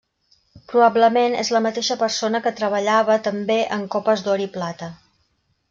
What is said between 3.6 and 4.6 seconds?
en copes d'or i